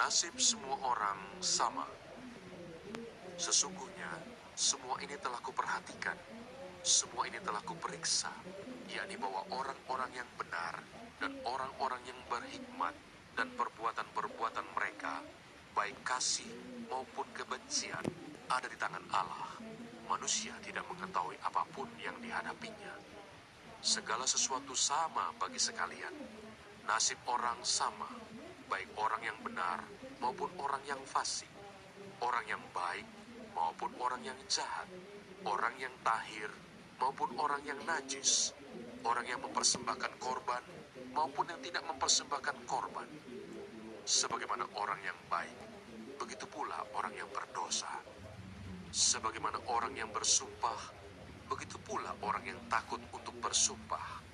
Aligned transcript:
Nasib 0.00 0.32
semua 0.40 0.80
orang 0.80 1.20
sama. 1.44 1.84
Sesungguhnya, 3.36 4.08
semua 4.56 4.96
ini 5.04 5.12
telah 5.20 5.36
kuperhatikan. 5.44 6.16
Semua 6.80 7.28
ini 7.28 7.36
telah 7.44 7.60
kuperiksa, 7.60 8.32
yakni 8.88 9.20
bahwa 9.20 9.44
orang-orang 9.52 10.08
yang 10.16 10.24
benar 10.40 10.80
dan 11.20 11.36
orang-orang 11.44 12.00
yang 12.08 12.16
berhikmat 12.32 12.96
dan 13.36 13.52
perbuatan-perbuatan 13.52 14.72
mereka, 14.72 15.20
baik 15.76 16.00
kasih 16.00 16.48
maupun 16.88 17.28
kebencian, 17.36 18.00
ada 18.48 18.72
di 18.72 18.80
tangan 18.80 19.04
Allah. 19.12 19.52
Manusia 20.08 20.56
tidak 20.64 20.88
mengetahui 20.88 21.36
apa 21.44 21.60
pun 21.76 21.92
yang 22.00 22.16
dihadapinya. 22.24 22.96
Segala 23.84 24.24
sesuatu 24.24 24.72
sama 24.72 25.28
bagi 25.36 25.60
sekalian. 25.60 26.16
Nasib 26.88 27.20
orang 27.28 27.60
sama, 27.60 28.08
baik 28.70 28.94
orang 28.94 29.22
yang 29.26 29.38
benar 29.42 29.82
maupun 30.22 30.48
orang 30.62 30.78
yang 30.86 31.02
fasik, 31.02 31.50
orang 32.22 32.46
yang 32.46 32.62
baik 32.70 33.04
maupun 33.50 33.90
orang 33.98 34.22
yang 34.22 34.38
jahat, 34.46 34.86
orang 35.42 35.74
yang 35.82 35.92
tahir 36.06 36.48
maupun 37.02 37.34
orang 37.40 37.58
yang 37.66 37.80
najis, 37.82 38.54
orang 39.02 39.26
yang 39.26 39.42
mempersembahkan 39.42 40.12
korban 40.22 40.62
maupun 41.10 41.50
yang 41.50 41.58
tidak 41.58 41.82
mempersembahkan 41.90 42.56
korban. 42.70 43.08
Sebagaimana 44.06 44.64
orang 44.78 45.00
yang 45.02 45.18
baik, 45.26 45.58
begitu 46.16 46.46
pula 46.46 46.86
orang 46.94 47.14
yang 47.18 47.26
berdosa. 47.34 47.90
Sebagaimana 48.90 49.58
orang 49.70 49.94
yang 49.94 50.10
bersumpah, 50.10 50.94
begitu 51.46 51.78
pula 51.82 52.14
orang 52.22 52.42
yang 52.46 52.60
takut 52.70 52.98
untuk 53.10 53.34
bersumpah. 53.38 54.29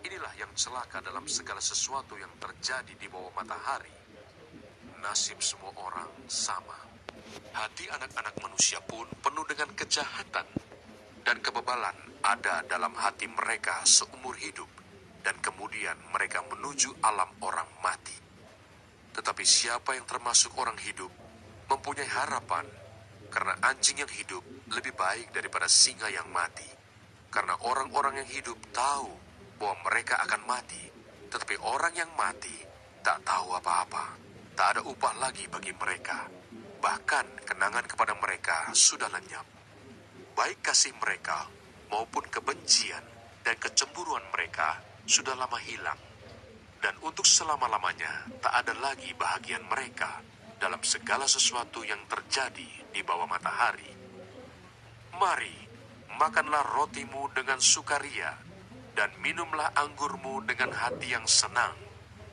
Inilah 0.00 0.32
yang 0.40 0.48
celaka 0.56 1.04
dalam 1.04 1.28
segala 1.28 1.60
sesuatu 1.60 2.16
yang 2.16 2.32
terjadi 2.40 2.96
di 2.96 3.04
bawah 3.04 3.28
matahari. 3.36 3.92
Nasib 5.04 5.44
semua 5.44 5.76
orang 5.76 6.08
sama. 6.24 6.76
Hati 7.52 7.84
anak-anak 7.92 8.32
manusia 8.40 8.80
pun 8.80 9.04
penuh 9.20 9.44
dengan 9.44 9.68
kejahatan 9.76 10.48
dan 11.20 11.36
kebebalan 11.44 11.92
ada 12.24 12.64
dalam 12.64 12.96
hati 12.96 13.28
mereka 13.28 13.84
seumur 13.84 14.36
hidup 14.40 14.68
dan 15.20 15.36
kemudian 15.44 15.96
mereka 16.16 16.40
menuju 16.48 16.96
alam 17.04 17.28
orang 17.44 17.68
mati. 17.84 18.16
Tetapi 19.12 19.44
siapa 19.44 20.00
yang 20.00 20.08
termasuk 20.08 20.56
orang 20.56 20.80
hidup 20.80 21.12
mempunyai 21.68 22.08
harapan 22.08 22.64
karena 23.28 23.52
anjing 23.68 24.00
yang 24.00 24.10
hidup 24.10 24.42
lebih 24.72 24.96
baik 24.96 25.28
daripada 25.36 25.68
singa 25.68 26.08
yang 26.08 26.26
mati. 26.32 26.66
Karena 27.30 27.54
orang-orang 27.62 28.24
yang 28.24 28.30
hidup 28.42 28.58
tahu 28.74 29.29
bahwa 29.60 29.76
mereka 29.92 30.16
akan 30.24 30.48
mati, 30.48 30.88
tetapi 31.28 31.60
orang 31.60 31.92
yang 31.92 32.08
mati 32.16 32.56
tak 33.04 33.20
tahu 33.20 33.52
apa-apa. 33.52 34.16
Tak 34.56 34.66
ada 34.76 34.80
upah 34.88 35.14
lagi 35.20 35.44
bagi 35.52 35.76
mereka. 35.76 36.24
Bahkan 36.80 37.44
kenangan 37.44 37.84
kepada 37.84 38.16
mereka 38.16 38.72
sudah 38.72 39.12
lenyap. 39.12 39.44
Baik 40.32 40.64
kasih 40.64 40.96
mereka 40.96 41.44
maupun 41.92 42.24
kebencian 42.32 43.04
dan 43.44 43.56
kecemburuan 43.60 44.24
mereka 44.32 44.80
sudah 45.04 45.36
lama 45.36 45.60
hilang. 45.60 46.00
Dan 46.80 46.96
untuk 47.04 47.28
selama-lamanya 47.28 48.40
tak 48.40 48.64
ada 48.64 48.72
lagi 48.80 49.12
bahagian 49.12 49.68
mereka 49.68 50.24
dalam 50.56 50.80
segala 50.80 51.28
sesuatu 51.28 51.84
yang 51.84 52.00
terjadi 52.08 52.68
di 52.88 53.00
bawah 53.04 53.28
matahari. 53.28 53.92
Mari, 55.20 55.56
makanlah 56.16 56.64
rotimu 56.64 57.28
dengan 57.36 57.60
sukaria, 57.60 58.32
dan 58.94 59.10
minumlah 59.22 59.70
anggurmu 59.76 60.42
dengan 60.46 60.74
hati 60.74 61.14
yang 61.14 61.26
senang, 61.26 61.74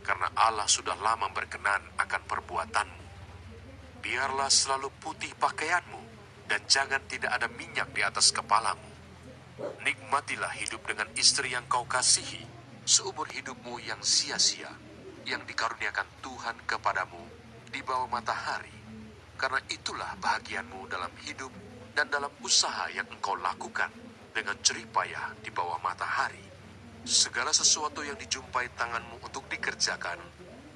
karena 0.00 0.30
Allah 0.34 0.68
sudah 0.68 0.96
lama 0.98 1.28
berkenan 1.32 1.82
akan 2.00 2.22
perbuatanmu. 2.24 3.04
Biarlah 4.00 4.48
selalu 4.48 4.88
putih 5.02 5.32
pakaianmu, 5.36 6.02
dan 6.46 6.62
jangan 6.70 7.02
tidak 7.10 7.34
ada 7.34 7.50
minyak 7.50 7.90
di 7.90 8.00
atas 8.06 8.30
kepalamu. 8.30 8.86
Nikmatilah 9.82 10.52
hidup 10.56 10.84
dengan 10.86 11.08
istri 11.18 11.52
yang 11.52 11.66
kau 11.66 11.84
kasihi, 11.88 12.44
seumur 12.86 13.26
hidupmu 13.32 13.82
yang 13.82 13.98
sia-sia, 14.04 14.70
yang 15.26 15.42
dikaruniakan 15.42 16.06
Tuhan 16.22 16.56
kepadamu 16.70 17.24
di 17.72 17.82
bawah 17.82 18.06
matahari, 18.06 18.72
karena 19.34 19.58
itulah 19.68 20.14
bahagianmu 20.22 20.86
dalam 20.86 21.10
hidup 21.26 21.50
dan 21.98 22.06
dalam 22.12 22.30
usaha 22.44 22.86
yang 22.92 23.08
engkau 23.10 23.34
lakukan 23.40 24.05
dengan 24.36 24.60
jerih 24.60 24.84
payah 24.92 25.32
di 25.40 25.48
bawah 25.48 25.80
matahari. 25.80 26.44
Segala 27.08 27.56
sesuatu 27.56 28.04
yang 28.04 28.20
dijumpai 28.20 28.68
tanganmu 28.76 29.24
untuk 29.24 29.48
dikerjakan, 29.48 30.20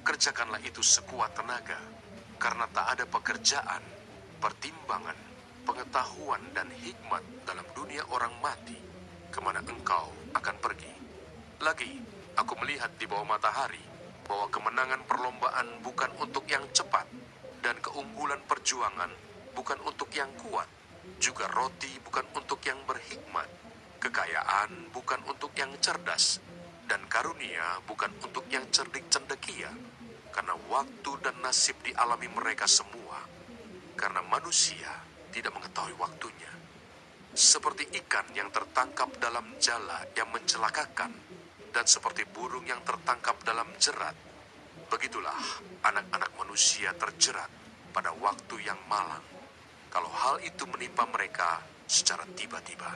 kerjakanlah 0.01 0.57
itu 0.65 0.81
sekuat 0.81 1.37
tenaga, 1.37 1.77
karena 2.41 2.65
tak 2.73 2.97
ada 2.97 3.05
pekerjaan, 3.05 3.85
pertimbangan, 4.41 5.13
pengetahuan, 5.61 6.41
dan 6.57 6.73
hikmat 6.73 7.21
dalam 7.45 7.67
dunia 7.77 8.01
orang 8.09 8.33
mati, 8.41 8.81
ke 9.29 9.37
mana 9.37 9.61
engkau 9.61 10.09
akan 10.33 10.55
pergi. 10.57 10.93
Lagi, 11.61 12.01
aku 12.33 12.57
melihat 12.65 12.89
di 12.97 13.05
bawah 13.05 13.29
matahari 13.29 13.85
bahwa 14.25 14.49
kemenangan 14.49 15.05
perlombaan 15.05 15.67
bukan 15.85 16.09
untuk 16.17 16.49
yang 16.49 16.65
cepat, 16.73 17.05
dan 17.61 17.77
keunggulan 17.77 18.41
perjuangan 18.49 19.13
bukan 19.53 19.77
untuk 19.85 20.09
yang 20.17 20.33
kuat, 20.41 20.65
juga 21.21 21.45
roti 21.49 21.89
bukan 22.01 22.25
untuk 22.33 22.59
yang 22.65 22.81
berhikmat, 22.85 23.49
kekayaan 24.01 24.89
bukan 24.89 25.21
untuk 25.29 25.53
yang 25.53 25.69
cerdas, 25.77 26.41
dan 26.89 27.05
karunia 27.07 27.79
bukan 27.85 28.09
untuk 28.25 28.45
yang 28.49 28.65
cerdik 28.73 29.05
cendekia, 29.07 29.69
karena 30.33 30.55
waktu 30.67 31.11
dan 31.21 31.37
nasib 31.39 31.77
dialami 31.85 32.27
mereka 32.31 32.65
semua, 32.65 33.21
karena 33.95 34.25
manusia 34.25 34.89
tidak 35.31 35.55
mengetahui 35.55 35.95
waktunya. 36.01 36.51
Seperti 37.31 37.87
ikan 38.03 38.27
yang 38.35 38.51
tertangkap 38.51 39.07
dalam 39.21 39.55
jala 39.61 40.03
yang 40.19 40.27
mencelakakan, 40.35 41.15
dan 41.71 41.85
seperti 41.87 42.27
burung 42.27 42.67
yang 42.67 42.83
tertangkap 42.83 43.39
dalam 43.47 43.71
jerat, 43.79 44.15
begitulah 44.91 45.39
anak-anak 45.87 46.31
manusia 46.35 46.91
terjerat 46.99 47.47
pada 47.95 48.11
waktu 48.19 48.67
yang 48.67 48.79
malang. 48.91 49.30
Hal 50.31 50.39
itu 50.47 50.63
menimpa 50.63 51.03
mereka 51.11 51.59
secara 51.91 52.23
tiba-tiba. 52.23 52.87